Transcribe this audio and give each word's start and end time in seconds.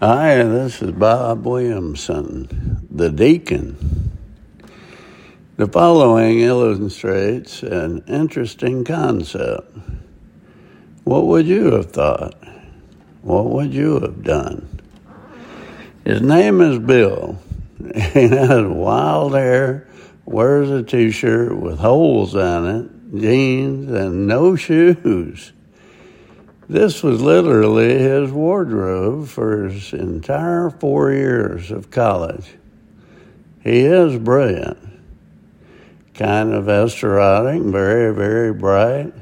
Hi, 0.00 0.44
this 0.44 0.80
is 0.80 0.92
Bob 0.92 1.44
Williamson, 1.44 2.86
the 2.88 3.10
deacon. 3.10 4.12
The 5.56 5.66
following 5.66 6.38
illustrates 6.38 7.64
an 7.64 8.04
interesting 8.06 8.84
concept. 8.84 9.76
What 11.02 11.26
would 11.26 11.48
you 11.48 11.72
have 11.72 11.90
thought? 11.90 12.36
What 13.22 13.46
would 13.46 13.74
you 13.74 13.98
have 13.98 14.22
done? 14.22 14.68
His 16.04 16.22
name 16.22 16.60
is 16.60 16.78
Bill. 16.78 17.36
He 18.12 18.28
has 18.28 18.66
wild 18.66 19.34
hair, 19.34 19.88
wears 20.24 20.70
a 20.70 20.84
t 20.84 21.10
shirt 21.10 21.56
with 21.56 21.80
holes 21.80 22.36
in 22.36 22.66
it, 22.66 23.20
jeans, 23.20 23.90
and 23.90 24.28
no 24.28 24.54
shoes. 24.64 25.52
This 26.68 27.02
was 27.02 27.22
literally 27.22 27.98
his 27.98 28.30
wardrobe 28.30 29.28
for 29.28 29.68
his 29.68 29.94
entire 29.94 30.68
four 30.68 31.10
years 31.12 31.70
of 31.70 31.90
college. 31.90 32.56
He 33.62 33.80
is 33.80 34.18
brilliant, 34.18 34.78
kind 36.12 36.52
of 36.52 36.68
esoteric, 36.68 37.62
very, 37.62 38.14
very 38.14 38.52
bright. 38.52 39.14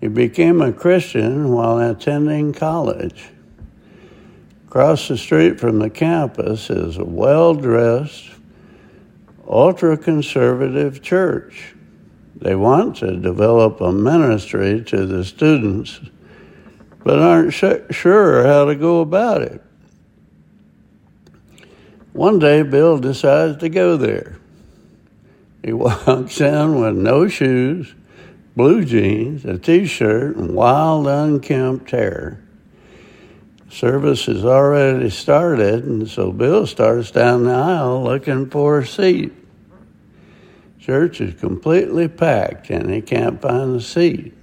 He 0.00 0.08
became 0.08 0.62
a 0.62 0.72
Christian 0.72 1.52
while 1.52 1.78
attending 1.78 2.54
college. 2.54 3.28
Across 4.68 5.08
the 5.08 5.18
street 5.18 5.60
from 5.60 5.80
the 5.80 5.90
campus 5.90 6.70
is 6.70 6.96
a 6.96 7.04
well 7.04 7.52
dressed, 7.52 8.30
ultra 9.46 9.98
conservative 9.98 11.02
church. 11.02 11.74
They 12.36 12.54
want 12.54 12.96
to 12.96 13.18
develop 13.18 13.82
a 13.82 13.92
ministry 13.92 14.82
to 14.84 15.04
the 15.04 15.26
students 15.26 16.00
but 17.04 17.18
aren't 17.18 17.52
sure 17.52 18.46
how 18.46 18.64
to 18.64 18.74
go 18.74 19.00
about 19.00 19.42
it. 19.42 19.62
One 22.12 22.38
day, 22.38 22.62
Bill 22.62 22.98
decides 22.98 23.58
to 23.60 23.68
go 23.68 23.96
there. 23.96 24.36
He 25.64 25.72
walks 25.72 26.40
in 26.40 26.80
with 26.80 26.96
no 26.96 27.28
shoes, 27.28 27.94
blue 28.54 28.84
jeans, 28.84 29.44
a 29.44 29.58
t 29.58 29.86
shirt, 29.86 30.36
and 30.36 30.54
wild, 30.54 31.06
unkempt 31.06 31.90
hair. 31.90 32.42
Service 33.70 34.26
has 34.26 34.44
already 34.44 35.08
started, 35.08 35.84
and 35.84 36.06
so 36.06 36.30
Bill 36.30 36.66
starts 36.66 37.10
down 37.10 37.44
the 37.44 37.52
aisle 37.52 38.04
looking 38.04 38.50
for 38.50 38.80
a 38.80 38.86
seat. 38.86 39.32
Church 40.78 41.22
is 41.22 41.40
completely 41.40 42.08
packed, 42.08 42.68
and 42.68 42.90
he 42.90 43.00
can't 43.00 43.40
find 43.40 43.76
a 43.76 43.80
seat. 43.80 44.34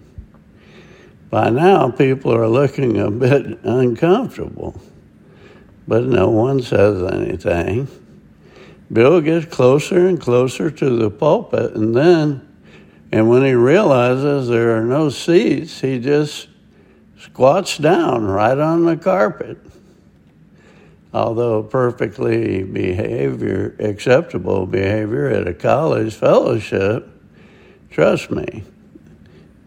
By 1.30 1.50
now, 1.52 1.92
people 1.92 2.34
are 2.34 2.48
looking 2.48 3.00
a 3.00 3.12
bit 3.12 3.60
uncomfortable, 3.64 4.82
but 5.88 6.04
no 6.06 6.30
one 6.30 6.62
says 6.62 7.04
anything. 7.04 7.88
Bill 8.92 9.22
gets 9.22 9.46
closer 9.46 10.08
and 10.08 10.20
closer 10.20 10.72
to 10.72 10.90
the 10.90 11.12
pulpit, 11.12 11.76
and 11.76 11.96
then, 11.96 12.48
and 13.12 13.30
when 13.30 13.44
he 13.44 13.54
realizes 13.54 14.48
there 14.48 14.76
are 14.78 14.84
no 14.84 15.10
seats, 15.10 15.82
he 15.82 16.00
just 16.00 16.48
squats 17.20 17.78
down 17.78 18.26
right 18.26 18.58
on 18.58 18.86
the 18.86 18.98
carpet. 18.98 19.60
Although 21.14 21.64
perfectly 21.64 22.64
behavior, 22.64 23.76
acceptable 23.80 24.66
behavior 24.66 25.28
at 25.28 25.48
a 25.48 25.54
college 25.54 26.16
fellowship, 26.16 27.08
trust 27.92 28.32
me, 28.32 28.64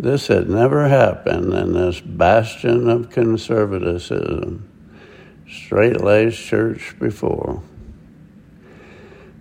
this 0.03 0.27
had 0.27 0.51
never 0.51 0.89
happened 0.89 1.55
in 1.55 1.75
this 1.75 2.01
bastion 2.01 2.89
of 2.89 3.09
conservatism, 3.09 4.69
straight 5.49 6.01
laced 6.01 6.41
church 6.41 6.97
before. 6.99 7.63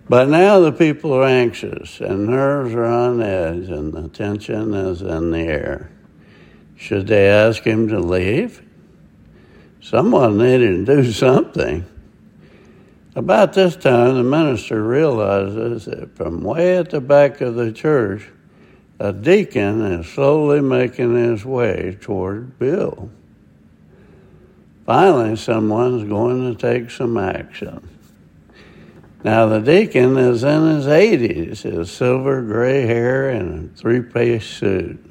But 0.07 0.29
now 0.29 0.59
the 0.59 0.71
people 0.71 1.13
are 1.13 1.25
anxious 1.25 1.99
and 1.99 2.27
nerves 2.27 2.75
are 2.75 2.85
on 2.85 3.23
edge 3.23 3.69
and 3.69 3.91
the 3.91 4.07
tension 4.09 4.75
is 4.75 5.01
in 5.01 5.31
the 5.31 5.39
air. 5.39 5.89
Should 6.75 7.07
they 7.07 7.27
ask 7.27 7.63
him 7.63 7.87
to 7.87 7.99
leave? 7.99 8.61
Someone 9.81 10.37
needed 10.37 10.85
to 10.85 11.01
do 11.01 11.11
something. 11.11 11.87
About 13.15 13.53
this 13.53 13.75
time, 13.75 14.13
the 14.13 14.23
minister 14.23 14.83
realizes 14.83 15.85
that 15.85 16.15
from 16.15 16.43
way 16.43 16.77
at 16.77 16.91
the 16.91 17.01
back 17.01 17.41
of 17.41 17.55
the 17.55 17.71
church, 17.71 18.29
a 19.01 19.11
deacon 19.11 19.81
is 19.81 20.07
slowly 20.07 20.61
making 20.61 21.15
his 21.15 21.43
way 21.43 21.97
toward 22.01 22.59
Bill. 22.59 23.09
Finally, 24.85 25.37
someone's 25.37 26.07
going 26.07 26.53
to 26.53 26.55
take 26.55 26.91
some 26.91 27.17
action. 27.17 27.89
Now, 29.23 29.47
the 29.47 29.59
deacon 29.59 30.17
is 30.17 30.43
in 30.43 30.75
his 30.75 30.85
80s, 30.85 31.63
his 31.63 31.89
silver 31.89 32.43
gray 32.43 32.85
hair 32.85 33.29
and 33.29 33.71
a 33.71 33.75
three 33.75 34.01
piece 34.01 34.45
suit. 34.45 35.03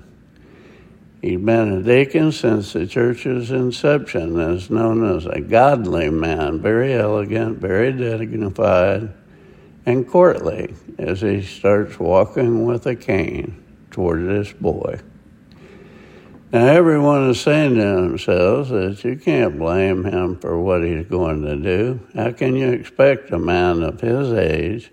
He's 1.20 1.40
been 1.40 1.72
a 1.72 1.82
deacon 1.82 2.30
since 2.30 2.72
the 2.72 2.86
church's 2.86 3.50
inception, 3.50 4.38
is 4.38 4.70
known 4.70 5.16
as 5.16 5.26
a 5.26 5.40
godly 5.40 6.10
man, 6.10 6.60
very 6.60 6.94
elegant, 6.94 7.58
very 7.58 7.92
dignified, 7.92 9.12
and 9.84 10.08
courtly 10.08 10.76
as 10.96 11.22
he 11.22 11.42
starts 11.42 11.98
walking 11.98 12.64
with 12.64 12.86
a 12.86 12.94
cane 12.94 13.60
this 14.08 14.52
boy. 14.52 15.00
Now, 16.52 16.66
everyone 16.66 17.30
is 17.30 17.40
saying 17.40 17.76
to 17.76 17.80
themselves 17.80 18.70
that 18.70 19.04
you 19.04 19.16
can't 19.16 19.56
blame 19.56 20.04
him 20.04 20.36
for 20.36 20.60
what 20.60 20.82
he's 20.82 21.06
going 21.06 21.42
to 21.42 21.56
do. 21.56 22.00
How 22.14 22.32
can 22.32 22.56
you 22.56 22.72
expect 22.72 23.30
a 23.30 23.38
man 23.38 23.84
of 23.84 24.00
his 24.00 24.32
age, 24.32 24.90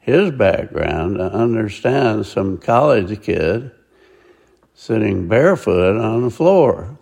his 0.00 0.32
background, 0.32 1.18
to 1.18 1.32
understand 1.32 2.26
some 2.26 2.58
college 2.58 3.22
kid 3.22 3.70
sitting 4.74 5.28
barefoot 5.28 5.96
on 5.96 6.22
the 6.22 6.30
floor? 6.30 6.98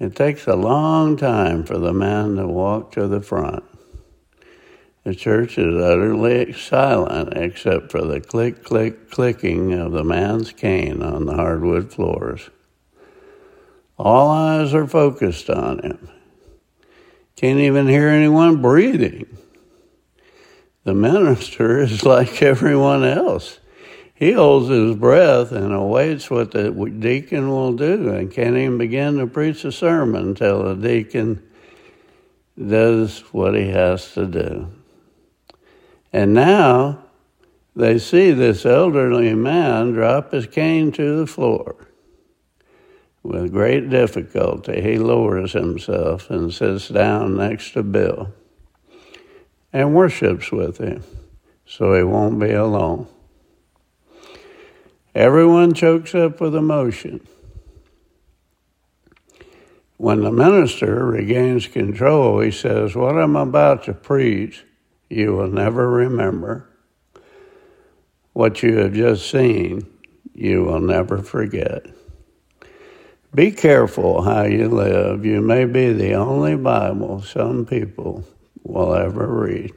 It 0.00 0.16
takes 0.16 0.48
a 0.48 0.56
long 0.56 1.16
time 1.16 1.62
for 1.62 1.78
the 1.78 1.92
man 1.92 2.34
to 2.34 2.48
walk 2.48 2.90
to 2.92 3.06
the 3.06 3.20
front. 3.20 3.62
The 5.10 5.16
church 5.16 5.58
is 5.58 5.74
utterly 5.74 6.52
silent 6.52 7.36
except 7.36 7.90
for 7.90 8.00
the 8.00 8.20
click, 8.20 8.62
click, 8.62 9.10
clicking 9.10 9.72
of 9.72 9.90
the 9.90 10.04
man's 10.04 10.52
cane 10.52 11.02
on 11.02 11.26
the 11.26 11.34
hardwood 11.34 11.92
floors. 11.92 12.48
All 13.98 14.30
eyes 14.30 14.72
are 14.72 14.86
focused 14.86 15.50
on 15.50 15.80
him. 15.80 16.08
Can't 17.34 17.58
even 17.58 17.88
hear 17.88 18.06
anyone 18.06 18.62
breathing. 18.62 19.26
The 20.84 20.94
minister 20.94 21.80
is 21.82 22.04
like 22.04 22.40
everyone 22.40 23.02
else. 23.02 23.58
He 24.14 24.30
holds 24.30 24.68
his 24.68 24.94
breath 24.94 25.50
and 25.50 25.74
awaits 25.74 26.30
what 26.30 26.52
the 26.52 26.70
deacon 26.70 27.48
will 27.50 27.72
do 27.72 28.10
and 28.10 28.30
can't 28.30 28.56
even 28.56 28.78
begin 28.78 29.18
to 29.18 29.26
preach 29.26 29.64
a 29.64 29.72
sermon 29.72 30.28
until 30.28 30.62
the 30.62 30.76
deacon 30.76 31.42
does 32.56 33.18
what 33.32 33.56
he 33.56 33.70
has 33.70 34.12
to 34.12 34.24
do. 34.24 34.68
And 36.12 36.34
now 36.34 37.04
they 37.76 37.98
see 37.98 38.32
this 38.32 38.66
elderly 38.66 39.34
man 39.34 39.92
drop 39.92 40.32
his 40.32 40.46
cane 40.46 40.92
to 40.92 41.18
the 41.18 41.26
floor. 41.26 41.86
With 43.22 43.52
great 43.52 43.90
difficulty, 43.90 44.80
he 44.80 44.98
lowers 44.98 45.52
himself 45.52 46.30
and 46.30 46.52
sits 46.52 46.88
down 46.88 47.36
next 47.36 47.72
to 47.72 47.82
Bill 47.82 48.32
and 49.72 49.94
worships 49.94 50.50
with 50.50 50.78
him 50.78 51.04
so 51.66 51.94
he 51.94 52.02
won't 52.02 52.40
be 52.40 52.50
alone. 52.50 53.06
Everyone 55.14 55.74
chokes 55.74 56.14
up 56.14 56.40
with 56.40 56.54
emotion. 56.54 57.20
When 59.96 60.22
the 60.22 60.32
minister 60.32 61.04
regains 61.04 61.66
control, 61.66 62.40
he 62.40 62.50
says, 62.50 62.96
What 62.96 63.18
I'm 63.18 63.36
about 63.36 63.84
to 63.84 63.92
preach 63.92 64.64
you 65.10 65.34
will 65.34 65.50
never 65.50 65.90
remember. 65.90 66.68
What 68.32 68.62
you 68.62 68.76
have 68.78 68.94
just 68.94 69.28
seen, 69.28 69.86
you 70.32 70.62
will 70.64 70.80
never 70.80 71.18
forget. 71.18 71.84
Be 73.34 73.50
careful 73.50 74.22
how 74.22 74.44
you 74.44 74.68
live. 74.68 75.26
You 75.26 75.40
may 75.40 75.64
be 75.64 75.92
the 75.92 76.14
only 76.14 76.56
Bible 76.56 77.22
some 77.22 77.66
people 77.66 78.24
will 78.62 78.94
ever 78.94 79.26
read. 79.26 79.72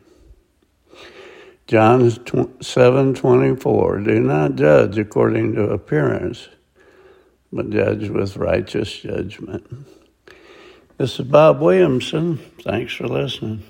John 1.68 2.09
7:24 2.12 4.03
Do 4.03 4.19
not 4.19 4.56
judge 4.56 4.97
according 4.97 5.53
to 5.56 5.69
appearance, 5.69 6.50
but 7.51 7.69
judge 7.69 8.09
with 8.09 8.38
righteous 8.38 8.91
judgment. 9.00 9.65
This 10.97 11.19
is 11.19 11.25
Bob 11.25 11.62
Williamson. 11.62 12.38
Thanks 12.62 12.94
for 12.94 13.07
listening. 13.07 13.63